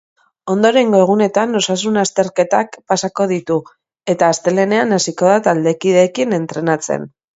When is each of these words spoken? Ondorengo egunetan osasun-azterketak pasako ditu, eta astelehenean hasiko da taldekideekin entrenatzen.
Ondorengo 0.51 1.01
egunetan 1.03 1.59
osasun-azterketak 1.59 2.77
pasako 2.93 3.27
ditu, 3.33 3.57
eta 4.15 4.31
astelehenean 4.37 4.97
hasiko 4.99 5.31
da 5.33 5.37
taldekideekin 5.51 6.35
entrenatzen. 6.41 7.07